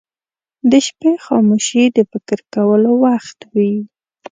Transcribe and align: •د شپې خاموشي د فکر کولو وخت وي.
•د 0.71 0.73
شپې 0.87 1.11
خاموشي 1.25 1.83
د 1.95 1.97
فکر 2.11 2.39
کولو 2.53 2.91
وخت 3.05 3.39
وي. 3.53 3.75